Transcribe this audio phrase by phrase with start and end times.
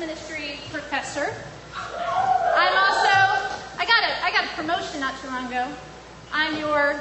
[0.00, 1.32] ministry professor.
[1.76, 3.14] I'm also
[3.78, 5.68] I got a I got a promotion not too long ago.
[6.32, 6.98] I'm your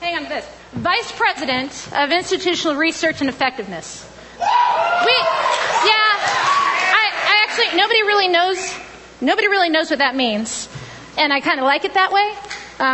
[0.00, 4.08] hang on to this vice president of institutional research and effectiveness.
[4.38, 6.06] We yeah.
[6.96, 8.72] I, I actually nobody really knows
[9.20, 10.68] nobody really knows what that means,
[11.18, 12.32] and I kind of like it that way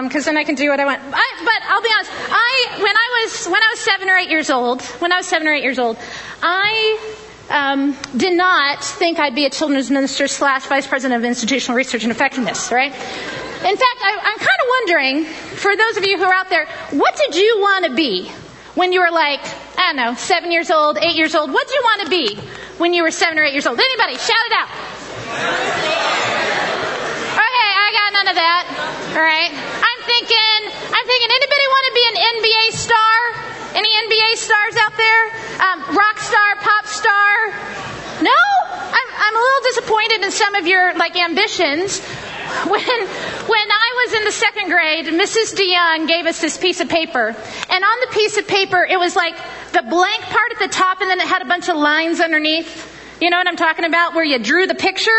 [0.03, 1.03] because um, then I can do what I want.
[1.05, 2.11] I, but I'll be honest.
[2.31, 5.27] I when I was when I was seven or eight years old, when I was
[5.27, 5.99] seven or eight years old,
[6.43, 7.16] I
[7.51, 12.03] um, did not think I'd be a children's minister slash vice president of institutional research
[12.03, 12.73] and effectiveness.
[12.73, 12.93] Right?
[12.93, 16.67] In fact, I, I'm kind of wondering, for those of you who are out there,
[16.91, 18.31] what did you want to be
[18.75, 19.41] when you were like,
[19.79, 21.51] I don't know, seven years old, eight years old?
[21.53, 22.37] What did you want to be
[22.79, 23.81] when you were seven or eight years old?
[23.81, 24.69] Anybody, shout it out.
[27.37, 28.63] Okay, I got none of that.
[29.17, 29.51] All right.
[29.51, 30.61] I'm thinking,
[30.93, 33.17] I'm thinking, anybody want to be an NBA star?
[33.77, 35.25] Any NBA stars out there?
[35.61, 37.49] Um, rock star, pop star?
[38.23, 38.41] No?
[38.73, 42.01] I'm, I'm a little disappointed in some of your, like, ambitions.
[42.47, 45.55] When, when I was in the second grade, Mrs.
[45.57, 47.35] DeYoung gave us this piece of paper.
[47.69, 49.37] And on the piece of paper, it was like
[49.73, 52.95] the blank part at the top and then it had a bunch of lines underneath.
[53.21, 54.15] You know what I'm talking about?
[54.15, 55.11] Where you drew the picture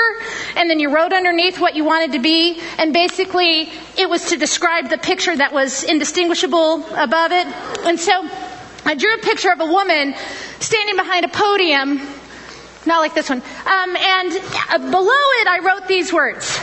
[0.55, 2.61] and then you wrote underneath what you wanted to be.
[2.77, 7.47] And basically, it was to describe the picture that was indistinguishable above it.
[7.85, 8.23] And so
[8.87, 10.15] I drew a picture of a woman
[10.59, 11.99] standing behind a podium,
[12.85, 13.39] not like this one.
[13.39, 14.31] Um, and
[14.69, 16.57] uh, below it, I wrote these words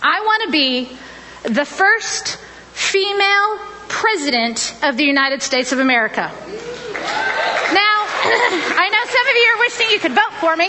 [0.00, 0.96] I want to be
[1.42, 2.36] the first
[2.72, 6.22] female president of the United States of America.
[6.22, 7.96] Now,
[8.78, 10.66] I know some of you are wishing you could vote for me.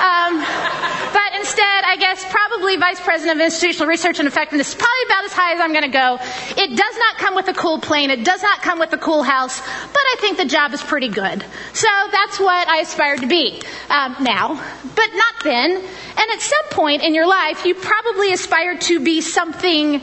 [0.00, 5.04] Um, but instead, I guess probably Vice President of Institutional Research and Effectiveness is probably
[5.06, 6.18] about as high as I'm going to go.
[6.56, 8.10] It does not come with a cool plane.
[8.10, 9.60] It does not come with a cool house.
[9.60, 11.44] But I think the job is pretty good.
[11.72, 14.54] So that's what I aspire to be um, now.
[14.94, 15.70] But not then.
[15.72, 20.02] And at some point in your life, you probably aspire to be something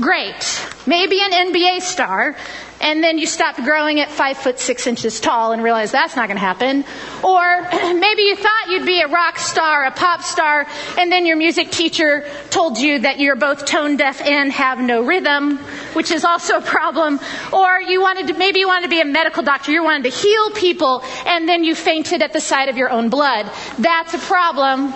[0.00, 0.66] great.
[0.86, 2.36] Maybe an NBA star
[2.82, 6.26] and then you stop growing at five foot six inches tall and realize that's not
[6.26, 6.84] going to happen.
[7.22, 7.62] Or
[7.94, 10.66] maybe you thought you'd be a rock star, a pop star,
[10.98, 15.02] and then your music teacher told you that you're both tone deaf and have no
[15.02, 15.58] rhythm,
[15.94, 17.20] which is also a problem.
[17.52, 20.16] Or you wanted to, maybe you wanted to be a medical doctor, you wanted to
[20.16, 23.48] heal people, and then you fainted at the sight of your own blood.
[23.78, 24.92] That's a problem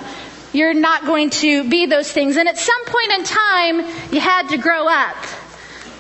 [0.53, 2.37] you're not going to be those things.
[2.37, 3.79] And at some point in time,
[4.13, 5.17] you had to grow up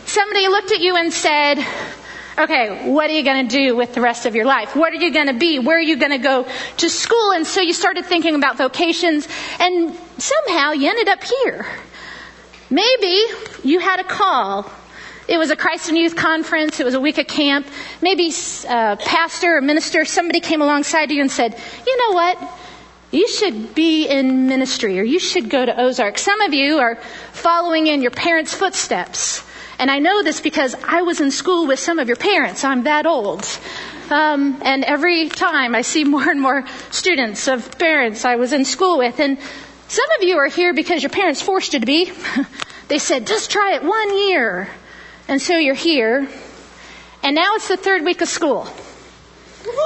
[0.06, 1.58] somebody looked at you and said,
[2.38, 4.76] okay, what are you going to do with the rest of your life?
[4.76, 5.58] What are you going to be?
[5.58, 6.46] Where are you going to go
[6.78, 7.32] to school?
[7.32, 11.66] And so you started thinking about vocations and somehow you ended up here.
[12.70, 13.24] Maybe
[13.64, 14.70] you had a call.
[15.28, 16.78] It was a Christ In Youth conference.
[16.78, 17.66] It was a week of camp.
[18.00, 18.32] Maybe
[18.68, 22.38] a uh, pastor or minister, somebody came alongside you and said, you know what?
[23.10, 26.18] You should be in ministry or you should go to Ozark.
[26.18, 26.96] Some of you are
[27.32, 29.44] following in your parents' footsteps.
[29.78, 32.64] And I know this because I was in school with some of your parents.
[32.64, 33.46] I'm that old.
[34.10, 38.64] Um, and every time I see more and more students of parents I was in
[38.64, 39.20] school with.
[39.20, 39.38] And
[39.88, 42.10] some of you are here because your parents forced you to be.
[42.88, 44.68] they said, just try it one year.
[45.28, 46.28] And so you're here.
[47.22, 48.68] And now it's the third week of school.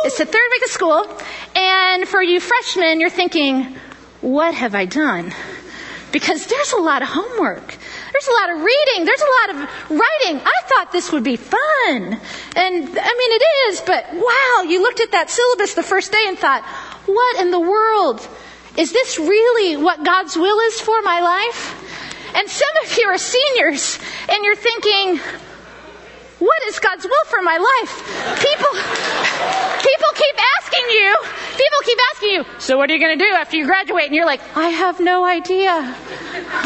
[0.04, 1.06] It's the third week of school.
[1.56, 3.76] And for you freshmen, you're thinking,
[4.20, 5.32] what have I done?
[6.12, 7.76] Because there's a lot of homework.
[8.12, 9.04] There's a lot of reading.
[9.04, 10.40] There's a lot of writing.
[10.44, 11.58] I thought this would be fun.
[11.86, 12.18] And
[12.56, 16.38] I mean, it is, but wow, you looked at that syllabus the first day and
[16.38, 16.64] thought,
[17.06, 18.26] what in the world?
[18.76, 21.76] Is this really what God's will is for my life?
[22.36, 23.98] And some of you are seniors
[24.28, 25.18] and you're thinking,
[26.38, 27.92] what is God's will for my life?
[28.40, 28.72] People,
[30.14, 31.16] keep asking you,
[31.52, 34.04] people keep asking you, so what are you going to do after you graduate?
[34.04, 35.72] And you're like, I have no idea.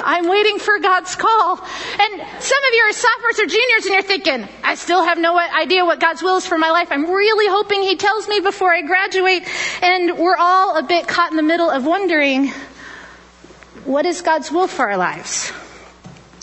[0.05, 1.53] I'm waiting for God's call.
[1.57, 5.39] And some of you are sophomores or juniors and you're thinking, I still have no
[5.39, 6.89] idea what God's will is for my life.
[6.91, 9.49] I'm really hoping He tells me before I graduate.
[9.81, 12.53] And we're all a bit caught in the middle of wondering,
[13.87, 15.55] what is God's will for our lives?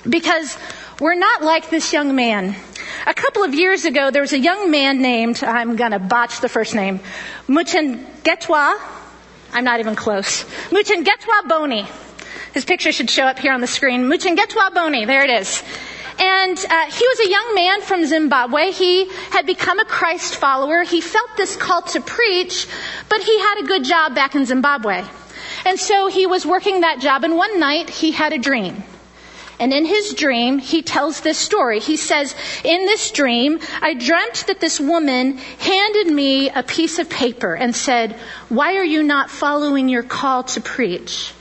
[0.09, 0.57] Because
[1.00, 2.56] we're not like this young man
[3.06, 6.50] a couple of years ago, there was a young man named, I'm gonna botch the
[6.50, 7.00] first name,
[7.47, 9.00] Muchengetwa.
[9.53, 10.44] I'm not even close.
[10.69, 11.88] Muchengetwa Boni.
[12.53, 14.03] His picture should show up here on the screen.
[14.09, 15.63] Muchengetwa Boni, there it is.
[16.19, 18.71] And uh, he was a young man from Zimbabwe.
[18.71, 20.83] He had become a Christ follower.
[20.83, 22.68] He felt this call to preach,
[23.09, 25.03] but he had a good job back in Zimbabwe.
[25.65, 28.83] And so he was working that job, and one night he had a dream.
[29.61, 31.79] And in his dream, he tells this story.
[31.79, 37.11] He says, in this dream, I dreamt that this woman handed me a piece of
[37.11, 38.13] paper and said,
[38.49, 41.31] why are you not following your call to preach?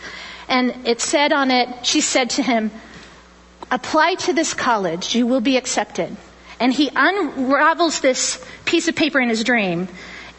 [0.51, 2.71] And it said on it, she said to him,
[3.71, 6.15] apply to this college, you will be accepted.
[6.61, 9.89] And he unravels this piece of paper in his dream,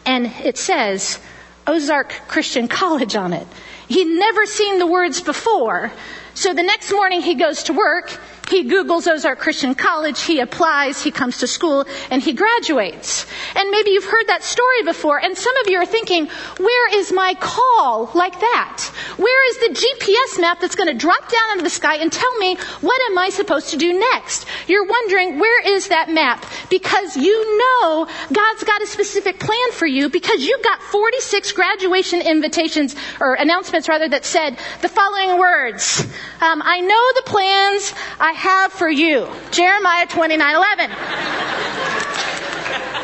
[0.06, 1.18] and it says,
[1.66, 3.46] Ozark Christian College on it.
[3.88, 5.90] He'd never seen the words before.
[6.34, 8.18] So the next morning he goes to work
[8.52, 13.24] he Googles Ozark Christian College, he applies, he comes to school, and he graduates.
[13.56, 16.26] And maybe you've heard that story before, and some of you are thinking,
[16.58, 18.90] where is my call like that?
[19.16, 22.12] Where is the GPS map that's going to drop down out of the sky and
[22.12, 24.44] tell me what am I supposed to do next?
[24.66, 26.44] You're wondering, where is that map?
[26.70, 32.20] Because you know God's got a specific plan for you because you got 46 graduation
[32.20, 36.00] invitations, or announcements rather, that said the following words.
[36.40, 39.28] Um, I know the plans I have for you.
[39.50, 40.90] Jeremiah 29 11.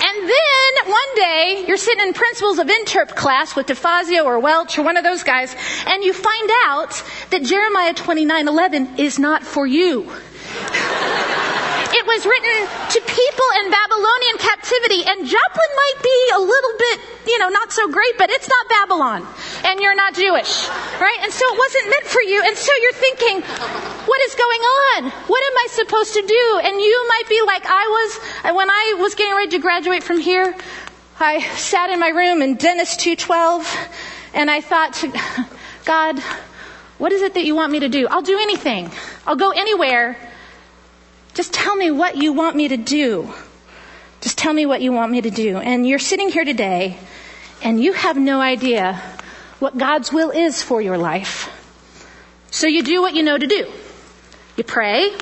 [0.00, 4.78] And then one day you're sitting in principles of interp class with DeFazio or Welch
[4.78, 5.54] or one of those guys,
[5.86, 10.10] and you find out that Jeremiah 29:11 is not for you.
[11.90, 17.00] It was written to people in Babylonian captivity, and Joplin might be a little bit,
[17.26, 19.26] you know, not so great, but it's not Babylon,
[19.64, 20.68] and you're not Jewish,
[21.00, 21.18] right?
[21.22, 23.40] And so it wasn't meant for you, and so you're thinking,
[24.04, 25.10] what is going on?
[25.32, 26.60] What am I supposed to do?
[26.64, 30.02] And you might be like I was uh, when I was getting ready to graduate
[30.02, 30.54] from here.
[31.18, 33.88] I sat in my room in Dennis 212,
[34.34, 35.02] and I thought
[35.86, 36.20] God,
[36.98, 38.08] what is it that you want me to do?
[38.08, 38.90] I'll do anything.
[39.26, 40.18] I'll go anywhere
[41.38, 43.32] just tell me what you want me to do.
[44.20, 45.58] Just tell me what you want me to do.
[45.58, 46.98] And you're sitting here today
[47.62, 49.00] and you have no idea
[49.60, 51.48] what God's will is for your life.
[52.50, 53.70] So you do what you know to do.
[54.56, 55.16] You pray.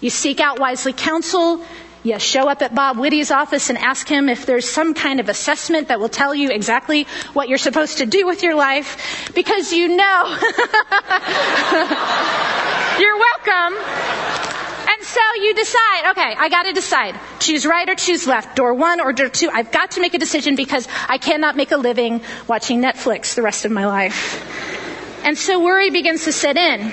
[0.00, 1.64] You seek out wisely counsel.
[2.02, 5.28] You show up at Bob Whitty's office and ask him if there's some kind of
[5.28, 9.72] assessment that will tell you exactly what you're supposed to do with your life because
[9.72, 10.24] you know.
[12.98, 14.63] you're welcome.
[15.04, 17.14] So you decide, okay, I gotta decide.
[17.38, 18.56] Choose right or choose left.
[18.56, 19.50] Door one or door two.
[19.52, 23.42] I've got to make a decision because I cannot make a living watching Netflix the
[23.42, 24.40] rest of my life.
[25.22, 26.90] And so worry begins to set in.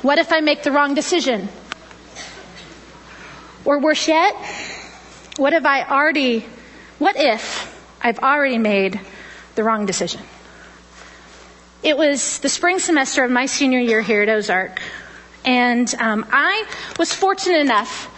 [0.00, 1.50] What if I make the wrong decision?
[3.66, 4.34] Or worse yet,
[5.36, 6.46] what if I already,
[6.98, 7.68] what if
[8.00, 8.98] I've already made
[9.54, 10.22] the wrong decision?
[11.82, 14.80] It was the spring semester of my senior year here at Ozark
[15.44, 16.64] and um, I
[16.98, 18.08] was fortunate enough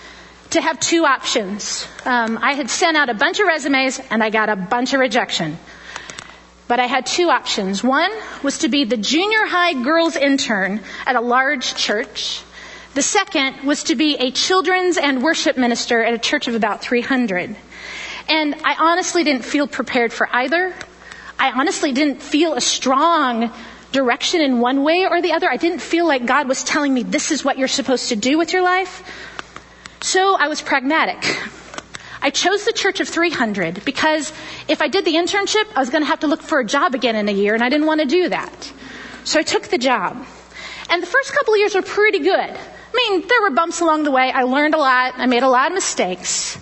[0.51, 1.87] to have two options.
[2.05, 5.01] Um, I had sent out a bunch of resumes and I got a bunch of
[5.01, 5.59] rejection.
[6.69, 7.83] But I had two options.
[7.85, 8.11] One
[8.43, 12.43] was to be the junior high girls intern at a large church.
[12.95, 16.81] The second was to be a children's and worship minister at a church of about
[16.81, 17.57] 300.
[18.29, 20.73] And I honestly didn't feel prepared for either.
[21.39, 23.51] I honestly didn't feel a strong
[23.95, 25.49] direction in one way or the other.
[25.49, 28.37] I didn't feel like God was telling me this is what you're supposed to do
[28.37, 29.03] with your life.
[30.03, 31.25] So I was pragmatic.
[32.21, 34.33] I chose the church of 300 because
[34.69, 36.95] if I did the internship, I was going to have to look for a job
[36.95, 38.73] again in a year and I didn't want to do that.
[39.25, 40.27] So I took the job.
[40.91, 42.51] And the first couple of years were pretty good.
[42.51, 44.31] I mean, there were bumps along the way.
[44.31, 45.15] I learned a lot.
[45.17, 46.59] I made a lot of mistakes.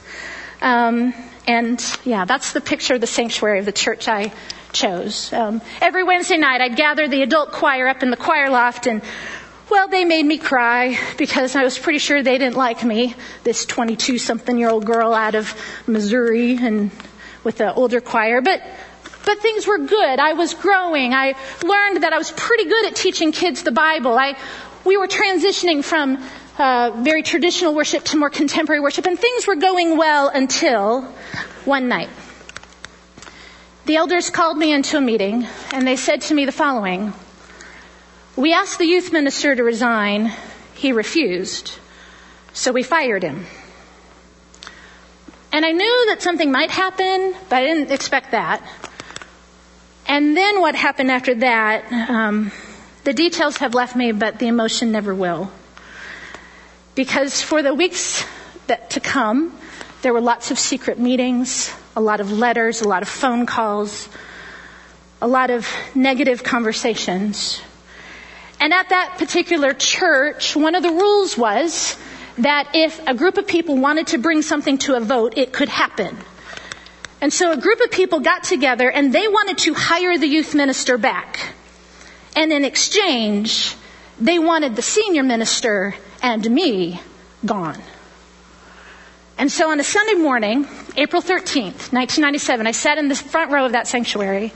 [0.60, 1.14] Um,
[1.46, 4.32] and yeah, that's the picture of the sanctuary of the church I
[4.72, 5.32] chose.
[5.32, 9.02] Um, every Wednesday night, I'd gather the adult choir up in the choir loft, and
[9.70, 13.14] well, they made me cry because I was pretty sure they didn't like me,
[13.44, 15.54] this 22 something year old girl out of
[15.86, 16.90] Missouri and
[17.44, 18.40] with the older choir.
[18.40, 18.62] But
[19.24, 20.18] but things were good.
[20.18, 21.14] I was growing.
[21.14, 24.18] I learned that I was pretty good at teaching kids the Bible.
[24.18, 24.36] I,
[24.84, 26.22] we were transitioning from
[26.58, 31.02] uh, very traditional worship to more contemporary worship, and things were going well until
[31.64, 32.08] one night.
[33.84, 37.12] The elders called me into a meeting and they said to me the following
[38.36, 40.32] We asked the youth minister to resign.
[40.74, 41.78] He refused.
[42.52, 43.44] So we fired him.
[45.50, 48.62] And I knew that something might happen, but I didn't expect that.
[50.06, 52.52] And then what happened after that, um,
[53.02, 55.50] the details have left me, but the emotion never will.
[56.94, 58.24] Because for the weeks
[58.68, 59.58] that to come,
[60.02, 64.08] there were lots of secret meetings, a lot of letters, a lot of phone calls,
[65.20, 67.62] a lot of negative conversations.
[68.58, 71.96] And at that particular church, one of the rules was
[72.38, 75.68] that if a group of people wanted to bring something to a vote, it could
[75.68, 76.16] happen.
[77.20, 80.54] And so a group of people got together and they wanted to hire the youth
[80.54, 81.38] minister back.
[82.34, 83.76] And in exchange,
[84.18, 87.00] they wanted the senior minister and me
[87.44, 87.80] gone.
[89.42, 93.66] And so on a Sunday morning, April 13th, 1997, I sat in the front row
[93.66, 94.52] of that sanctuary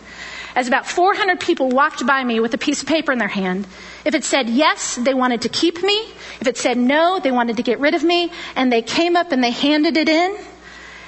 [0.55, 3.66] as about 400 people walked by me with a piece of paper in their hand.
[4.05, 6.02] If it said yes, they wanted to keep me.
[6.40, 8.31] If it said no, they wanted to get rid of me.
[8.55, 10.37] And they came up and they handed it in.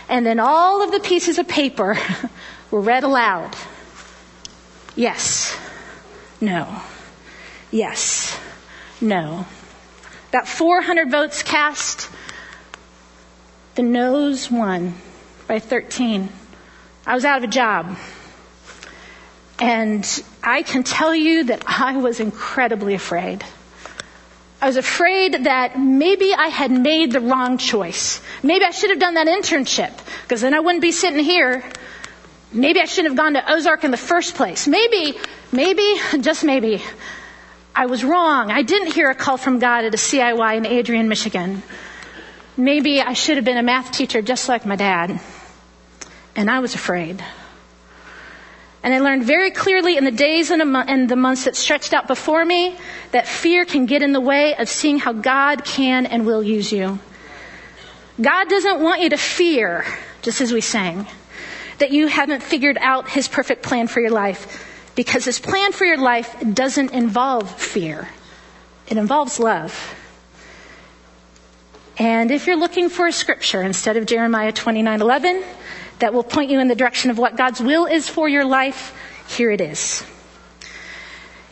[0.08, 1.97] And then all of the pieces of paper
[2.73, 3.54] were read aloud.
[4.97, 5.56] Yes.
[6.40, 6.82] No.
[7.70, 8.37] Yes.
[9.00, 9.47] No.
[10.30, 12.11] About 400 votes cast.
[13.78, 14.94] The nose won
[15.47, 16.28] by 13.
[17.06, 17.97] I was out of a job.
[19.61, 20.04] And
[20.42, 23.44] I can tell you that I was incredibly afraid.
[24.61, 28.20] I was afraid that maybe I had made the wrong choice.
[28.42, 29.92] Maybe I should have done that internship,
[30.23, 31.62] because then I wouldn't be sitting here.
[32.50, 34.66] Maybe I shouldn't have gone to Ozark in the first place.
[34.66, 35.16] Maybe,
[35.52, 36.82] maybe, just maybe,
[37.76, 38.50] I was wrong.
[38.50, 41.62] I didn't hear a call from God at a CIY in Adrian, Michigan.
[42.58, 45.20] Maybe I should have been a math teacher just like my dad.
[46.34, 47.24] And I was afraid.
[48.82, 50.60] And I learned very clearly in the days and,
[51.08, 52.76] the months that stretched out before me
[53.12, 56.72] that fear can get in the way of seeing how God can and will use
[56.72, 56.98] you.
[58.20, 59.84] God doesn't want you to fear,
[60.22, 61.06] just as we sang,
[61.78, 65.84] that you haven't figured out His perfect plan for your life because His plan for
[65.84, 68.08] your life doesn't involve fear.
[68.88, 69.94] It involves love.
[71.98, 75.42] And if you're looking for a scripture instead of Jeremiah 29 11,
[75.98, 78.94] that will point you in the direction of what God's will is for your life,
[79.26, 80.04] here it is.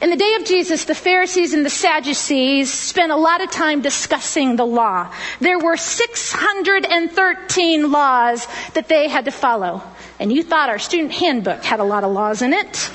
[0.01, 3.81] In the day of Jesus, the Pharisees and the Sadducees spent a lot of time
[3.81, 5.13] discussing the law.
[5.41, 9.83] There were 613 laws that they had to follow.
[10.21, 12.91] And you thought our student handbook had a lot of laws in it.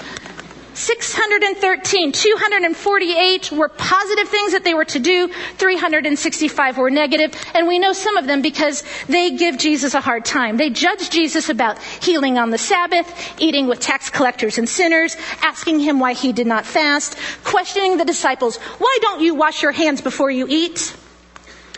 [0.74, 7.78] 613, 248 were positive things that they were to do, 365 were negative, and we
[7.78, 10.58] know some of them because they give Jesus a hard time.
[10.58, 15.80] They judge Jesus about healing on the Sabbath, eating with tax collectors and sinners, asking
[15.80, 20.02] him why he did not fast, questioning the disciples, why don't you wash your hands
[20.02, 20.96] before you eat?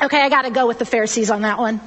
[0.01, 1.79] Okay, I gotta go with the Pharisees on that one.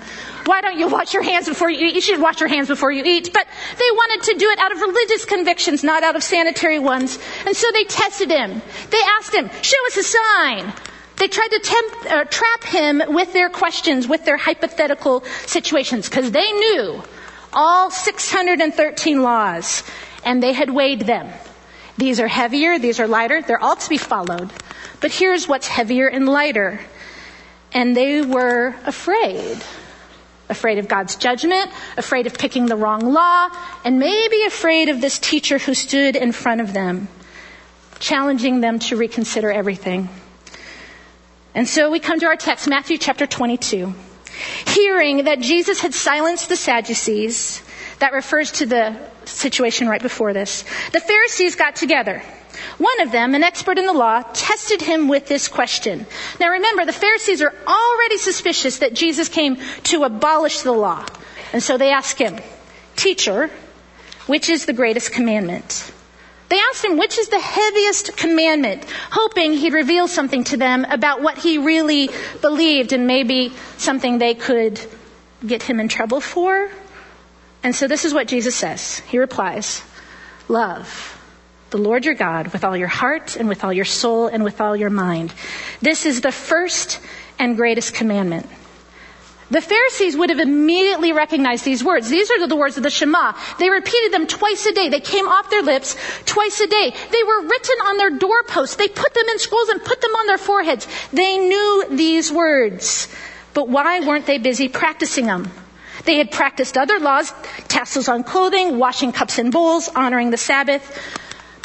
[0.44, 1.94] Why don't you wash your hands before you eat?
[1.94, 3.32] You should wash your hands before you eat.
[3.32, 3.46] But
[3.76, 7.18] they wanted to do it out of religious convictions, not out of sanitary ones.
[7.44, 8.62] And so they tested him.
[8.90, 10.72] They asked him, show us a sign.
[11.16, 16.30] They tried to tempt, uh, trap him with their questions, with their hypothetical situations, because
[16.30, 17.02] they knew
[17.52, 19.82] all 613 laws,
[20.25, 21.28] and they had weighed them.
[21.96, 24.52] These are heavier, these are lighter, they're all to be followed.
[25.00, 26.80] But here's what's heavier and lighter.
[27.73, 29.62] And they were afraid
[30.49, 33.49] afraid of God's judgment, afraid of picking the wrong law,
[33.85, 37.08] and maybe afraid of this teacher who stood in front of them,
[37.99, 40.08] challenging them to reconsider everything.
[41.54, 43.94] And so we come to our text, Matthew chapter 22.
[44.66, 47.62] Hearing that Jesus had silenced the Sadducees,
[47.99, 52.23] that refers to the situation right before this, the Pharisees got together
[52.78, 56.06] one of them, an expert in the law, tested him with this question.
[56.38, 61.04] Now remember, the Pharisees are already suspicious that Jesus came to abolish the law.
[61.52, 62.38] And so they ask him,
[62.95, 63.50] Teacher,
[64.26, 65.92] which is the greatest commandment?
[66.49, 71.21] They asked him, which is the heaviest commandment, hoping he'd reveal something to them about
[71.21, 74.80] what he really believed and maybe something they could
[75.45, 76.71] get him in trouble for.
[77.64, 79.00] And so this is what Jesus says.
[79.00, 79.83] He replies,
[80.49, 81.15] Love
[81.76, 84.61] the Lord your God with all your heart and with all your soul and with
[84.62, 85.35] all your mind.
[85.83, 87.00] This is the first
[87.38, 88.47] and greatest commandment.
[89.50, 92.09] The Pharisees would have immediately recognized these words.
[92.09, 93.35] These are the words of the Shema.
[93.59, 94.88] They repeated them twice a day.
[94.88, 96.95] They came off their lips twice a day.
[97.12, 98.76] They were written on their doorposts.
[98.76, 100.88] They put them in scrolls and put them on their foreheads.
[101.12, 103.06] They knew these words.
[103.52, 105.52] But why weren't they busy practicing them?
[106.06, 107.33] They had practiced other laws,
[107.68, 110.83] tassels on clothing, washing cups and bowls, honoring the Sabbath.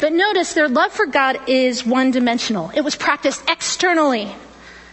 [0.02, 2.72] But notice their love for God is one dimensional.
[2.74, 4.34] It was practiced externally.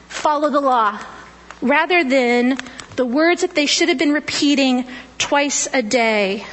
[0.07, 1.01] Follow the law.
[1.63, 2.59] Rather than
[2.95, 4.85] the words that they should have been repeating
[5.17, 6.45] twice a day.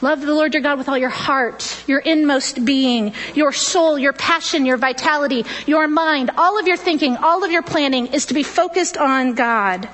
[0.00, 4.12] Love the Lord your God with all your heart, your inmost being, your soul, your
[4.12, 8.34] passion, your vitality, your mind, all of your thinking, all of your planning is to
[8.34, 9.88] be focused on God.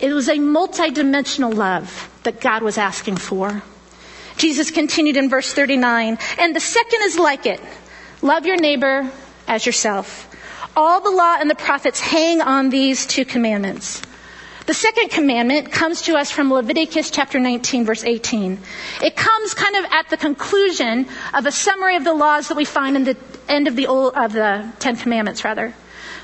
[0.00, 3.62] It was a multidimensional love that God was asking for.
[4.36, 7.60] Jesus continued in verse 39, and the second is like it.
[8.22, 9.10] Love your neighbor
[9.48, 10.28] as yourself.
[10.76, 14.02] All the law and the prophets hang on these two commandments.
[14.66, 18.58] The second commandment comes to us from Leviticus chapter 19 verse 18.
[19.00, 22.64] It comes kind of at the conclusion of a summary of the laws that we
[22.64, 23.16] find in the
[23.48, 25.72] end of the old, of the Ten Commandments rather.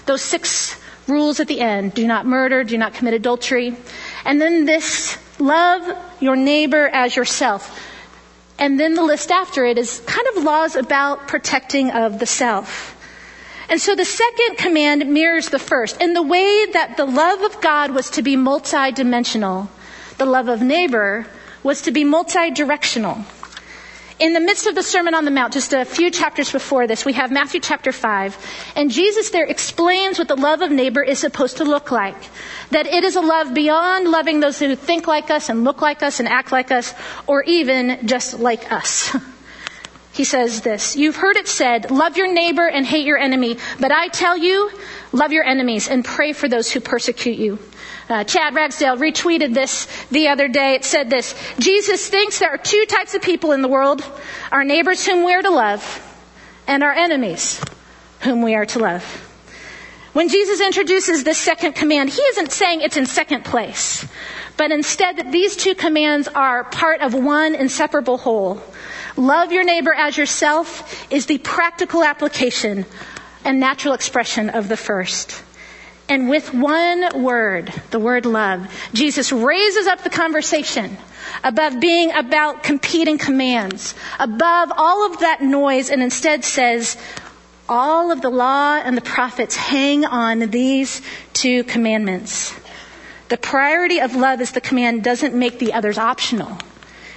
[0.06, 0.76] Those six
[1.06, 1.94] rules at the end.
[1.94, 3.76] Do not murder, do not commit adultery.
[4.24, 7.78] And then this, love your neighbor as yourself.
[8.62, 12.94] And then the list after it is kind of laws about protecting of the self.
[13.68, 16.00] And so the second command mirrors the first.
[16.00, 19.66] In the way that the love of God was to be multidimensional,
[20.16, 21.26] the love of neighbor
[21.64, 23.24] was to be multi-directional
[24.18, 27.04] in the midst of the Sermon on the Mount, just a few chapters before this,
[27.04, 28.72] we have Matthew chapter 5.
[28.76, 32.16] And Jesus there explains what the love of neighbor is supposed to look like.
[32.70, 36.02] That it is a love beyond loving those who think like us and look like
[36.02, 36.94] us and act like us,
[37.26, 39.16] or even just like us.
[40.12, 43.90] He says this, you've heard it said, love your neighbor and hate your enemy, but
[43.90, 44.70] I tell you,
[45.10, 47.58] love your enemies and pray for those who persecute you.
[48.12, 50.74] Uh, Chad Ragsdale retweeted this the other day.
[50.74, 54.04] It said this, Jesus thinks there are two types of people in the world,
[54.50, 55.82] our neighbors whom we are to love,
[56.66, 57.58] and our enemies
[58.20, 59.02] whom we are to love.
[60.12, 64.06] When Jesus introduces this second command, he isn't saying it's in second place,
[64.58, 68.62] but instead that these two commands are part of one inseparable whole.
[69.16, 72.84] Love your neighbor as yourself is the practical application
[73.42, 75.42] and natural expression of the first.
[76.12, 80.98] And with one word, the word love, Jesus raises up the conversation
[81.42, 86.98] above being about competing commands, above all of that noise, and instead says,
[87.66, 91.00] all of the law and the prophets hang on these
[91.32, 92.54] two commandments.
[93.30, 96.58] The priority of love as the command doesn't make the others optional.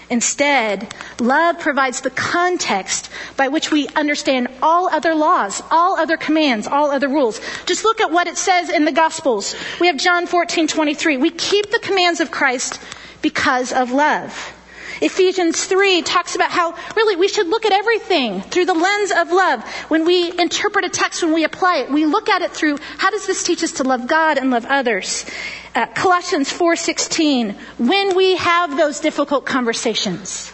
[0.10, 6.68] Instead, love provides the context by which we understand all other laws, all other commands,
[6.68, 7.42] all other rules.
[7.66, 9.56] Just look at what it says in the Gospels.
[9.80, 11.18] We have John 14, 23.
[11.18, 12.80] We keep the commands of Christ
[13.22, 14.54] because of love.
[15.02, 19.32] Ephesians 3 talks about how really we should look at everything through the lens of
[19.32, 19.64] love.
[19.90, 23.10] When we interpret a text, when we apply it, we look at it through how
[23.10, 25.26] does this teach us to love God and love others?
[25.74, 30.52] Uh, Colossians 4:16, when we have those difficult conversations,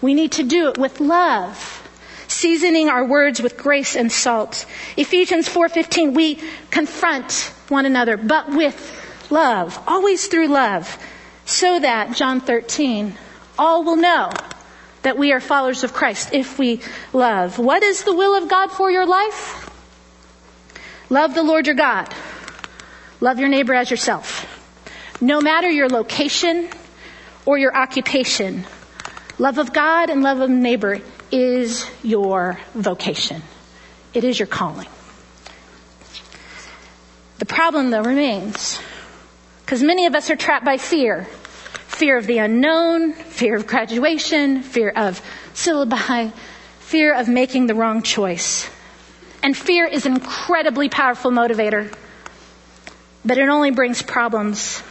[0.00, 1.78] we need to do it with love
[2.28, 4.64] seasoning our words with grace and salt.
[4.96, 6.38] Ephesians 4:15 we
[6.70, 8.76] confront one another but with
[9.30, 10.98] love, always through love,
[11.44, 13.14] so that John 13
[13.58, 14.30] all will know
[15.02, 16.80] that we are followers of Christ if we
[17.12, 17.58] love.
[17.58, 19.68] What is the will of God for your life?
[21.10, 22.12] Love the Lord your God.
[23.20, 24.46] Love your neighbor as yourself.
[25.20, 26.68] No matter your location
[27.44, 28.64] or your occupation,
[29.38, 33.42] love of God and love of neighbor is your vocation.
[34.14, 34.88] It is your calling.
[37.38, 38.78] The problem though remains,
[39.64, 41.26] because many of us are trapped by fear
[42.02, 45.22] fear of the unknown, fear of graduation, fear of
[45.54, 46.32] syllabi,
[46.80, 48.68] fear of making the wrong choice.
[49.40, 51.94] And fear is an incredibly powerful motivator,
[53.24, 54.82] but it only brings problems.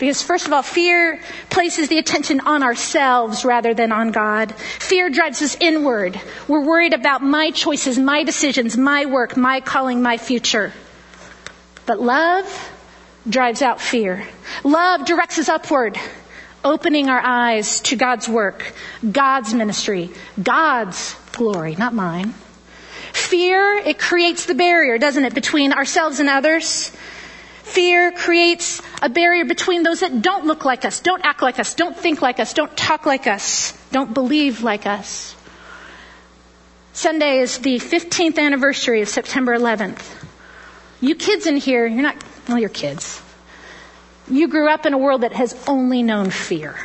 [0.00, 4.52] Because first of all, fear places the attention on ourselves rather than on God.
[4.56, 6.20] Fear drives us inward.
[6.48, 10.72] We're worried about my choices, my decisions, my work, my calling, my future.
[11.86, 12.72] But love
[13.28, 14.26] drives out fear.
[14.64, 15.98] Love directs us upward,
[16.64, 18.72] opening our eyes to God's work,
[19.10, 20.10] God's ministry,
[20.42, 22.34] God's glory, not mine.
[23.12, 26.92] Fear, it creates the barrier, doesn't it, between ourselves and others?
[27.62, 31.74] Fear creates a barrier between those that don't look like us, don't act like us,
[31.74, 35.34] don't think like us, don't talk like us, don't believe like us.
[36.92, 40.02] Sunday is the 15th anniversary of September 11th.
[41.00, 42.16] You kids in here, you're not
[42.48, 43.22] well, your kids.
[44.30, 46.76] You grew up in a world that has only known fear.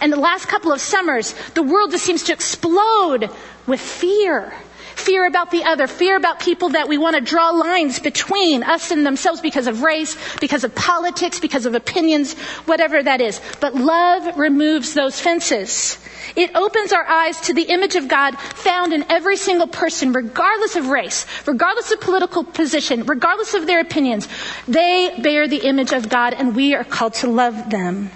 [0.00, 3.30] And the last couple of summers, the world just seems to explode
[3.66, 4.52] with fear.
[4.98, 8.90] Fear about the other, fear about people that we want to draw lines between us
[8.90, 12.34] and themselves because of race, because of politics, because of opinions,
[12.66, 13.40] whatever that is.
[13.60, 15.98] But love removes those fences.
[16.34, 20.74] It opens our eyes to the image of God found in every single person, regardless
[20.74, 24.26] of race, regardless of political position, regardless of their opinions.
[24.66, 28.10] They bear the image of God and we are called to love them.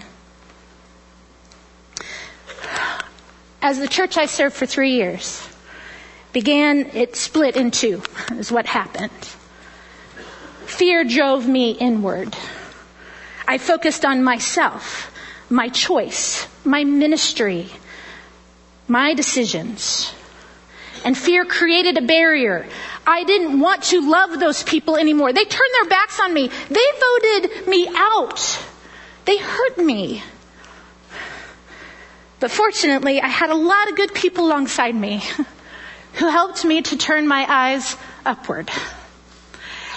[3.62, 5.48] As the church I served for three years
[6.32, 9.12] began, it split in two, is what happened.
[10.66, 12.34] Fear drove me inward.
[13.46, 15.12] I focused on myself,
[15.50, 17.68] my choice, my ministry,
[18.88, 20.14] my decisions.
[21.04, 22.66] And fear created a barrier.
[23.06, 25.32] I didn't want to love those people anymore.
[25.32, 26.48] They turned their backs on me.
[26.68, 28.64] They voted me out.
[29.24, 30.22] They hurt me.
[32.40, 35.22] But fortunately, I had a lot of good people alongside me
[36.14, 38.70] who helped me to turn my eyes upward.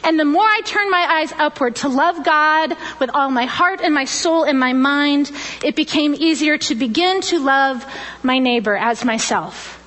[0.03, 3.81] And the more I turned my eyes upward to love God with all my heart
[3.81, 5.31] and my soul and my mind,
[5.63, 7.83] it became easier to begin to love
[8.21, 9.81] my neighbor as myself,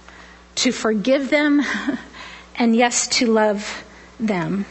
[0.56, 1.62] to forgive them,
[2.56, 3.84] and yes, to love
[4.18, 4.66] them.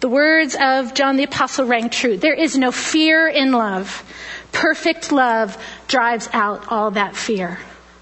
[0.00, 2.16] The words of John the Apostle rang true.
[2.16, 4.02] There is no fear in love.
[4.52, 7.58] Perfect love drives out all that fear.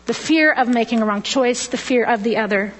[0.08, 2.72] The fear of making a wrong choice, the fear of the other.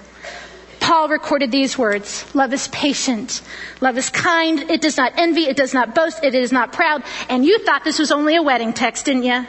[0.79, 2.25] Paul recorded these words.
[2.33, 3.43] Love is patient.
[3.81, 4.71] Love is kind.
[4.71, 5.41] It does not envy.
[5.41, 6.23] It does not boast.
[6.23, 7.03] It is not proud.
[7.29, 9.45] And you thought this was only a wedding text, didn't you?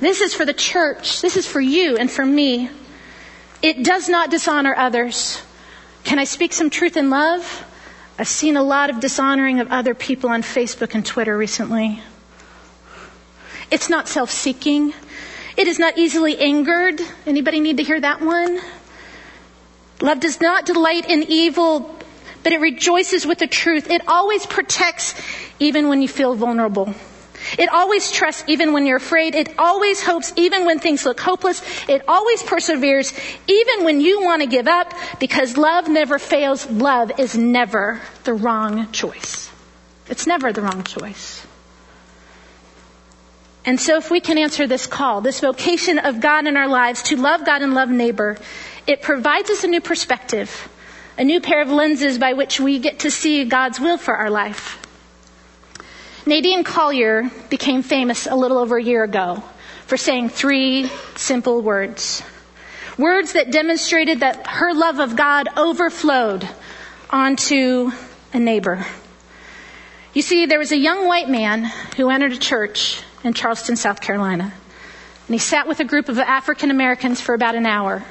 [0.00, 1.22] This is for the church.
[1.22, 2.70] This is for you and for me.
[3.62, 5.40] It does not dishonor others.
[6.02, 7.64] Can I speak some truth in love?
[8.18, 12.02] I've seen a lot of dishonoring of other people on Facebook and Twitter recently.
[13.70, 14.92] It's not self-seeking.
[15.58, 17.00] It is not easily angered.
[17.26, 18.60] Anybody need to hear that one?
[20.00, 21.98] Love does not delight in evil,
[22.44, 23.90] but it rejoices with the truth.
[23.90, 25.20] It always protects
[25.58, 26.94] even when you feel vulnerable.
[27.58, 29.34] It always trusts even when you're afraid.
[29.34, 31.60] It always hopes even when things look hopeless.
[31.88, 33.12] It always perseveres
[33.48, 36.70] even when you want to give up because love never fails.
[36.70, 39.50] Love is never the wrong choice.
[40.08, 41.44] It's never the wrong choice.
[43.68, 47.02] And so if we can answer this call, this vocation of God in our lives
[47.02, 48.38] to love God and love neighbor,
[48.86, 50.70] it provides us a new perspective,
[51.18, 54.30] a new pair of lenses by which we get to see God's will for our
[54.30, 54.78] life.
[56.24, 59.44] Nadine Collier became famous a little over a year ago
[59.84, 62.22] for saying three simple words.
[62.96, 66.48] Words that demonstrated that her love of God overflowed
[67.10, 67.92] onto
[68.32, 68.86] a neighbor.
[70.14, 71.64] You see, there was a young white man
[71.98, 74.44] who entered a church in Charleston, South Carolina.
[74.44, 78.04] And he sat with a group of African Americans for about an hour.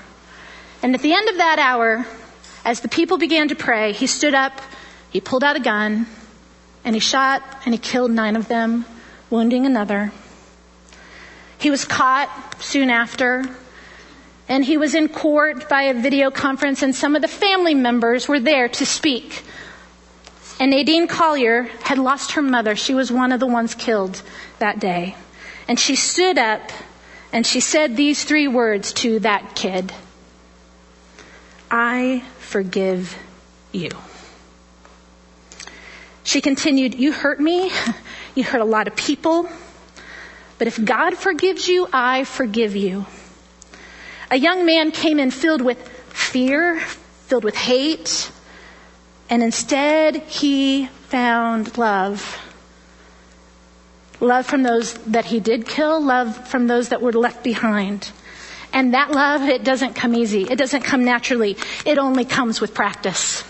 [0.83, 2.05] And at the end of that hour,
[2.63, 4.61] as the people began to pray, he stood up,
[5.09, 6.05] he pulled out a gun,
[6.83, 8.85] and he shot and he killed nine of them,
[9.29, 10.11] wounding another.
[11.57, 12.29] He was caught
[12.61, 13.43] soon after,
[14.47, 18.27] and he was in court by a video conference, and some of the family members
[18.27, 19.43] were there to speak.
[20.59, 22.75] And Nadine Collier had lost her mother.
[22.75, 24.21] She was one of the ones killed
[24.59, 25.15] that day.
[25.67, 26.71] And she stood up
[27.31, 29.93] and she said these three words to that kid.
[31.69, 33.15] I forgive
[33.71, 33.91] you.
[36.23, 37.71] She continued, You hurt me.
[38.35, 39.49] You hurt a lot of people.
[40.59, 43.07] But if God forgives you, I forgive you.
[44.29, 48.31] A young man came in filled with fear, filled with hate,
[49.29, 52.39] and instead he found love.
[54.19, 58.11] Love from those that he did kill, love from those that were left behind.
[58.73, 60.43] And that love, it doesn't come easy.
[60.43, 61.57] It doesn't come naturally.
[61.85, 63.43] It only comes with practice.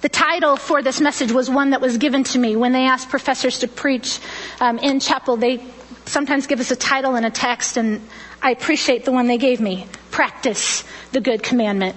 [0.00, 3.08] The title for this message was one that was given to me when they asked
[3.08, 4.20] professors to preach
[4.60, 5.36] um, in chapel.
[5.36, 5.62] They
[6.06, 8.00] sometimes give us a title and a text, and
[8.40, 9.86] I appreciate the one they gave me.
[10.10, 11.96] Practice the good commandment.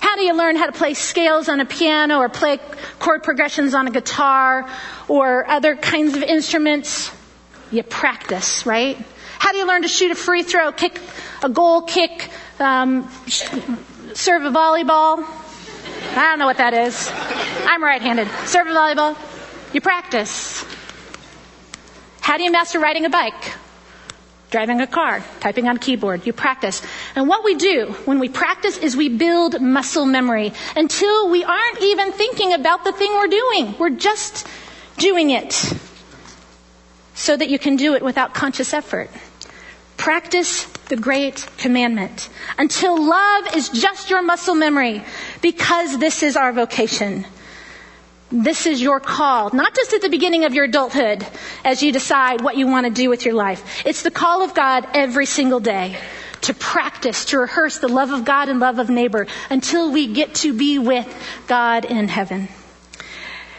[0.00, 2.58] How do you learn how to play scales on a piano or play
[2.98, 4.68] chord progressions on a guitar
[5.08, 7.12] or other kinds of instruments?
[7.70, 8.96] You practice, right?
[9.38, 11.00] How do you learn to shoot a free throw, kick
[11.42, 15.24] a goal kick, um, serve a volleyball?
[16.12, 17.10] I don't know what that is.
[17.66, 18.26] I'm right-handed.
[18.46, 19.16] Serve a volleyball.
[19.72, 20.64] You practice.
[22.20, 23.59] How do you master riding a bike?
[24.50, 26.26] Driving a car, typing on a keyboard.
[26.26, 26.82] You practice.
[27.14, 31.80] And what we do when we practice is we build muscle memory until we aren't
[31.80, 33.74] even thinking about the thing we're doing.
[33.78, 34.46] We're just
[34.98, 35.52] doing it
[37.14, 39.08] so that you can do it without conscious effort.
[39.96, 45.04] Practice the great commandment until love is just your muscle memory
[45.42, 47.24] because this is our vocation.
[48.32, 51.26] This is your call, not just at the beginning of your adulthood
[51.64, 53.84] as you decide what you want to do with your life.
[53.84, 55.96] It's the call of God every single day
[56.42, 60.36] to practice, to rehearse the love of God and love of neighbor until we get
[60.36, 61.08] to be with
[61.48, 62.48] God in heaven.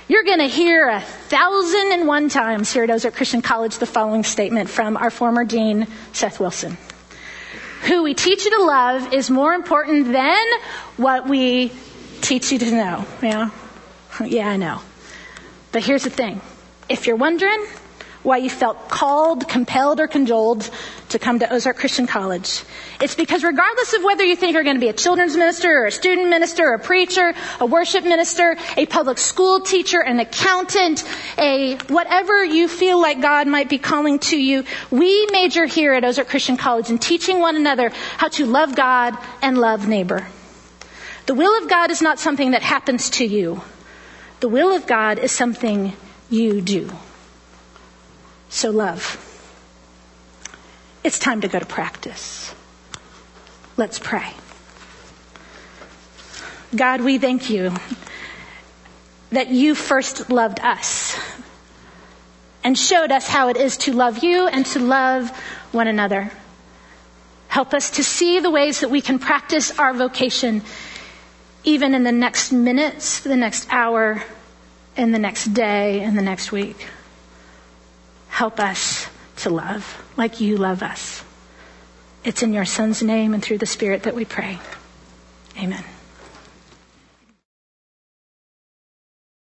[0.08, 3.86] You're going to hear a thousand and one times here at Ozark Christian College the
[3.86, 6.78] following statement from our former dean, Seth Wilson.
[7.84, 10.46] Who we teach you to love is more important than
[10.96, 11.72] what we
[12.22, 13.06] teach you to know.
[13.22, 13.50] Yeah?
[14.32, 14.82] Yeah, I know.
[15.72, 16.42] But here's the thing.
[16.90, 17.66] If you're wondering,
[18.24, 20.70] why you felt called, compelled, or cajoled
[21.10, 22.64] to come to Ozark Christian College.
[23.02, 25.86] It's because regardless of whether you think you're going to be a children's minister or
[25.88, 31.04] a student minister or a preacher, a worship minister, a public school teacher, an accountant,
[31.38, 36.04] a whatever you feel like God might be calling to you, we major here at
[36.04, 40.28] Ozark Christian College in teaching one another how to love God and love neighbor.
[41.26, 43.62] The will of God is not something that happens to you.
[44.42, 45.94] The will of God is something
[46.32, 46.90] you do.
[48.50, 49.28] So love.
[51.04, 52.54] It's time to go to practice.
[53.78, 54.34] Let's pray.
[56.76, 57.72] God, we thank you
[59.32, 61.20] that you first loved us
[62.64, 65.30] and showed us how it is to love you and to love
[65.72, 66.32] one another.
[67.48, 70.64] Help us to see the ways that we can practice our vocation
[71.64, 74.24] even in the next minutes, the next hour,
[74.98, 76.88] in the next day, in the next week.
[78.30, 81.24] Help us to love like you love us.
[82.24, 84.60] It's in your Son's name and through the Spirit that we pray.
[85.58, 85.84] Amen.